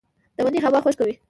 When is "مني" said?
0.45-0.59